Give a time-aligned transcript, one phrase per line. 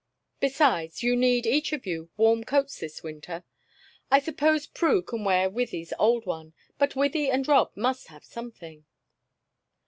[0.39, 3.43] Besides, you need, each of you, warm coats this winter.
[4.09, 8.85] I suppose Prue can wear Wythie's old one, but Wythie and Rob must have something."